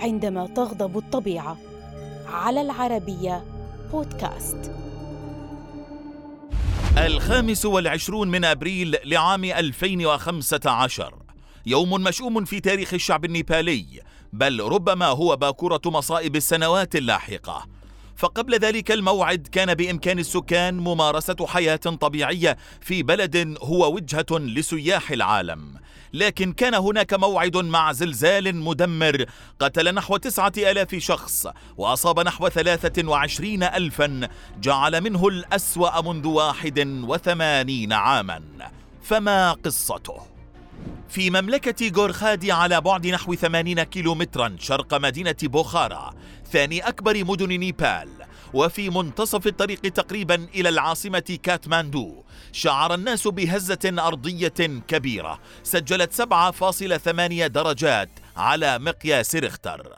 عندما 0.00 0.46
تغضب 0.46 0.98
الطبيعة. 0.98 1.56
على 2.26 2.60
العربية 2.60 3.44
بودكاست. 3.92 4.72
الخامس 6.98 7.66
والعشرون 7.66 8.28
من 8.28 8.44
أبريل 8.44 8.96
لعام 9.04 9.44
2015 9.44 11.14
يوم 11.66 11.90
مشؤوم 11.90 12.44
في 12.44 12.60
تاريخ 12.60 12.94
الشعب 12.94 13.24
النيبالي. 13.24 13.84
بل 14.32 14.60
ربما 14.60 15.06
هو 15.06 15.36
باكورة 15.36 15.80
مصائب 15.86 16.36
السنوات 16.36 16.96
اللاحقة. 16.96 17.66
فقبل 18.20 18.54
ذلك 18.54 18.90
الموعد 18.90 19.48
كان 19.52 19.74
بإمكان 19.74 20.18
السكان 20.18 20.76
ممارسة 20.76 21.46
حياة 21.46 21.76
طبيعية 21.76 22.56
في 22.80 23.02
بلد 23.02 23.56
هو 23.62 23.94
وجهة 23.94 24.26
لسياح 24.30 25.10
العالم. 25.10 25.74
لكن 26.12 26.52
كان 26.52 26.74
هناك 26.74 27.14
موعد 27.14 27.56
مع 27.56 27.92
زلزال 27.92 28.56
مدمر 28.56 29.24
قتل 29.60 29.94
نحو 29.94 30.16
تسعة 30.16 30.52
ألاف 30.56 30.94
شخص 30.94 31.46
وأصاب 31.76 32.20
نحو 32.20 32.48
ثلاثة 32.48 33.08
وعشرين 33.08 33.62
ألفا 33.62 34.28
جعل 34.60 35.00
منه 35.00 35.28
الأسوأ 35.28 36.00
منذ 36.00 36.26
واحد 36.26 36.78
وثمانين 37.08 37.92
عاما. 37.92 38.42
فما 39.02 39.52
قصته؟ 39.52 40.20
في 41.08 41.30
مملكة 41.30 41.92
غورخادي 41.96 42.52
على 42.52 42.80
بعد 42.80 43.06
نحو 43.06 43.34
80 43.34 43.82
كيلومترا 43.82 44.56
شرق 44.58 44.94
مدينة 44.94 45.36
بوخارا 45.42 46.14
ثاني 46.52 46.88
أكبر 46.88 47.24
مدن 47.24 47.48
نيبال. 47.48 48.19
وفي 48.54 48.90
منتصف 48.90 49.46
الطريق 49.46 49.80
تقريبا 49.80 50.34
إلى 50.54 50.68
العاصمة 50.68 51.38
كاتماندو. 51.42 52.24
شعر 52.52 52.94
الناس 52.94 53.28
بهزة 53.28 53.78
أرضية 53.98 54.82
كبيرة. 54.88 55.40
سجلت 55.62 56.12
7.8 56.12 57.46
درجات 57.46 58.10
على 58.36 58.78
مقياس 58.78 59.36
ريختر. 59.36 59.96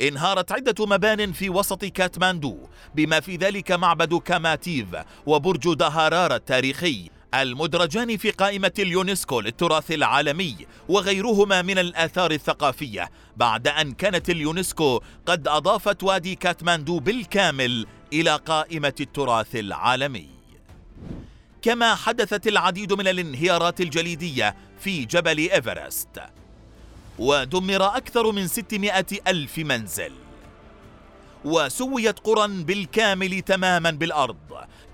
انهارت 0.00 0.52
عدة 0.52 0.86
مبان 0.86 1.32
في 1.32 1.50
وسط 1.50 1.84
كاتماندو. 1.84 2.58
بما 2.94 3.20
في 3.20 3.36
ذلك 3.36 3.72
معبد 3.72 4.14
كاماتيف 4.14 4.86
وبرج 5.26 5.74
دهارار 5.74 6.34
التاريخي. 6.34 7.10
المدرجان 7.34 8.16
في 8.16 8.30
قائمة 8.30 8.72
اليونسكو 8.78 9.40
للتراث 9.40 9.90
العالمي 9.90 10.56
وغيرهما 10.88 11.62
من 11.62 11.78
الآثار 11.78 12.30
الثقافية 12.30 13.10
بعد 13.36 13.68
أن 13.68 13.92
كانت 13.92 14.30
اليونسكو 14.30 15.00
قد 15.26 15.48
أضافت 15.48 16.02
وادي 16.02 16.34
كاتماندو 16.34 16.98
بالكامل 16.98 17.86
إلى 18.12 18.36
قائمة 18.36 18.94
التراث 19.00 19.56
العالمي. 19.56 20.28
كما 21.62 21.94
حدثت 21.94 22.46
العديد 22.46 22.92
من 22.92 23.08
الانهيارات 23.08 23.80
الجليدية 23.80 24.56
في 24.80 25.04
جبل 25.04 25.38
إيفرست 25.38 26.20
ودمر 27.18 27.96
أكثر 27.96 28.32
من 28.32 28.46
600 28.46 29.04
ألف 29.26 29.58
منزل. 29.58 30.12
وسويت 31.44 32.18
قرى 32.18 32.48
بالكامل 32.48 33.40
تماما 33.40 33.90
بالأرض. 33.90 34.36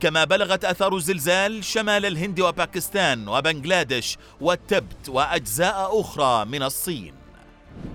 كما 0.00 0.24
بلغت 0.24 0.64
أثار 0.64 0.96
الزلزال 0.96 1.64
شمال 1.64 2.06
الهند 2.06 2.40
وباكستان 2.40 3.28
وبنغلاديش 3.28 4.18
والتبت 4.40 5.08
وأجزاء 5.08 6.00
أخرى 6.00 6.44
من 6.44 6.62
الصين. 6.62 7.14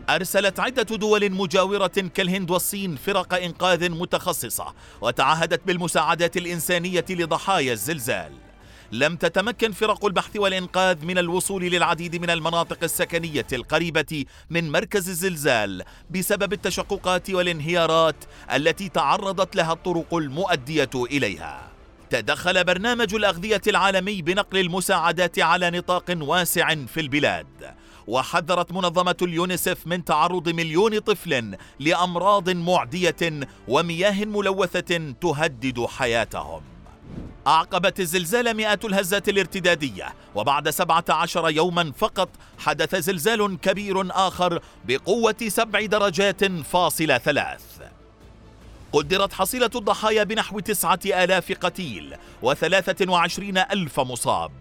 أرسلت 0.09 0.59
عدة 0.59 0.97
دول 0.97 1.31
مجاورة 1.31 1.87
كالهند 1.87 2.51
والصين 2.51 2.95
فرق 2.95 3.33
إنقاذ 3.33 3.89
متخصصة 3.89 4.73
وتعهدت 5.01 5.61
بالمساعدات 5.67 6.37
الإنسانية 6.37 7.05
لضحايا 7.09 7.73
الزلزال. 7.73 8.50
لم 8.91 9.15
تتمكن 9.15 9.71
فرق 9.71 10.05
البحث 10.05 10.37
والإنقاذ 10.37 11.05
من 11.05 11.17
الوصول 11.17 11.63
للعديد 11.63 12.15
من 12.21 12.29
المناطق 12.29 12.77
السكنية 12.83 13.47
القريبة 13.53 14.25
من 14.49 14.71
مركز 14.71 15.09
الزلزال 15.09 15.83
بسبب 16.09 16.53
التشققات 16.53 17.29
والانهيارات 17.29 18.15
التي 18.53 18.89
تعرضت 18.89 19.55
لها 19.55 19.73
الطرق 19.73 20.13
المؤدية 20.13 20.89
إليها. 20.95 21.71
تدخل 22.09 22.63
برنامج 22.63 23.15
الأغذية 23.15 23.61
العالمي 23.67 24.21
بنقل 24.21 24.57
المساعدات 24.57 25.39
على 25.39 25.69
نطاق 25.69 26.17
واسع 26.21 26.75
في 26.75 26.99
البلاد 26.99 27.47
وحذرت 28.07 28.71
منظمة 28.71 29.17
اليونيسف 29.21 29.87
من 29.87 30.05
تعرض 30.05 30.49
مليون 30.49 30.99
طفل 30.99 31.57
لأمراض 31.79 32.49
معدية 32.49 33.39
ومياه 33.67 34.25
ملوثة 34.25 35.13
تهدد 35.21 35.85
حياتهم. 35.85 36.61
أعقبت 37.47 37.99
الزلزال 37.99 38.53
مئات 38.53 38.85
الهزات 38.85 39.29
الارتدادية 39.29 40.13
وبعد 40.35 40.69
17 40.69 41.49
يوما 41.49 41.91
فقط 41.97 42.29
حدث 42.59 42.95
زلزال 42.95 43.57
كبير 43.61 44.27
آخر 44.27 44.61
بقوة 44.85 45.35
سبع 45.47 45.85
درجات 45.85 46.45
فاصلة 46.45 47.17
ثلاث. 47.17 47.61
قدرت 48.93 49.33
حصيلة 49.33 49.69
الضحايا 49.75 50.23
بنحو 50.23 50.59
تسعة 50.59 50.99
آلاف 51.05 51.51
قتيل 51.51 52.15
وثلاثة 52.41 53.11
وعشرين 53.11 53.57
ألف 53.57 53.99
مصاب 53.99 54.51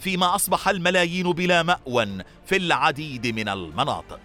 فيما 0.00 0.34
أصبح 0.34 0.68
الملايين 0.68 1.32
بلا 1.32 1.62
مأوى 1.62 2.08
في 2.46 2.56
العديد 2.56 3.26
من 3.26 3.48
المناطق. 3.48 4.20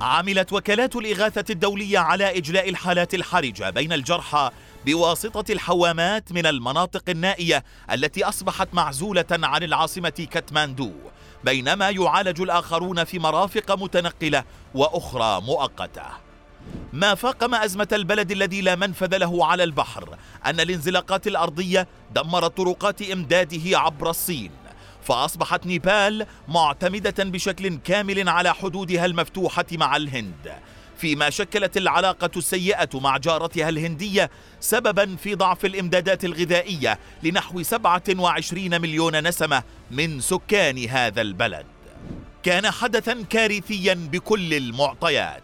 عملت 0.00 0.52
وكالات 0.52 0.96
الإغاثة 0.96 1.44
الدولية 1.50 1.98
على 1.98 2.38
إجلاء 2.38 2.68
الحالات 2.68 3.14
الحرجة 3.14 3.70
بين 3.70 3.92
الجرحى 3.92 4.50
بواسطة 4.86 5.52
الحوامات 5.52 6.32
من 6.32 6.46
المناطق 6.46 7.02
النائية 7.08 7.64
التي 7.92 8.24
أصبحت 8.24 8.68
معزولة 8.72 9.26
عن 9.30 9.62
العاصمة 9.62 10.28
كاتماندو 10.30 10.92
بينما 11.44 11.90
يعالج 11.90 12.40
الآخرون 12.40 13.04
في 13.04 13.18
مرافق 13.18 13.72
متنقلة 13.82 14.44
وأخرى 14.74 15.40
مؤقتة. 15.40 16.02
ما 16.92 17.14
فاقم 17.14 17.54
أزمة 17.54 17.88
البلد 17.92 18.30
الذي 18.30 18.60
لا 18.60 18.74
منفذ 18.74 19.16
له 19.16 19.46
على 19.46 19.64
البحر 19.64 20.16
أن 20.46 20.60
الانزلاقات 20.60 21.26
الأرضية 21.26 21.88
دمرت 22.14 22.56
طرقات 22.56 23.02
إمداده 23.02 23.78
عبر 23.78 24.10
الصين 24.10 24.50
فأصبحت 25.02 25.66
نيبال 25.66 26.26
معتمدة 26.48 27.24
بشكل 27.24 27.76
كامل 27.76 28.28
على 28.28 28.54
حدودها 28.54 29.06
المفتوحة 29.06 29.66
مع 29.72 29.96
الهند. 29.96 30.52
فيما 31.00 31.30
شكلت 31.30 31.76
العلاقة 31.76 32.30
السيئة 32.36 32.88
مع 32.94 33.16
جارتها 33.16 33.68
الهندية 33.68 34.30
سببا 34.60 35.16
في 35.16 35.34
ضعف 35.34 35.64
الإمدادات 35.64 36.24
الغذائية 36.24 36.98
لنحو 37.22 37.62
27 37.62 38.80
مليون 38.80 39.28
نسمة 39.28 39.62
من 39.90 40.20
سكان 40.20 40.88
هذا 40.88 41.20
البلد. 41.20 41.66
كان 42.42 42.70
حدثا 42.70 43.22
كارثيا 43.30 43.94
بكل 43.94 44.54
المعطيات. 44.54 45.42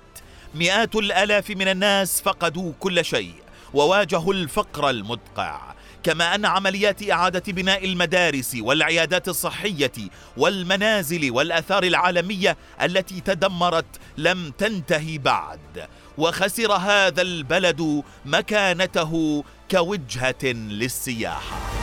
مئات 0.54 0.96
الآلاف 0.96 1.50
من 1.50 1.68
الناس 1.68 2.20
فقدوا 2.20 2.72
كل 2.80 3.04
شيء 3.04 3.34
وواجهوا 3.74 4.34
الفقر 4.34 4.90
المدقع. 4.90 5.75
كما 6.06 6.34
أن 6.34 6.44
عمليات 6.44 7.10
إعادة 7.10 7.52
بناء 7.52 7.84
المدارس 7.84 8.56
والعيادات 8.60 9.28
الصحية 9.28 9.92
والمنازل 10.36 11.30
والآثار 11.30 11.82
العالمية 11.82 12.56
التي 12.82 13.20
تدمرت 13.20 14.00
لم 14.16 14.50
تنتهي 14.58 15.18
بعد. 15.18 15.88
وخسر 16.18 16.72
هذا 16.72 17.22
البلد 17.22 18.02
مكانته 18.24 19.44
كوجهة 19.70 20.44
للسياحة. 20.44 21.75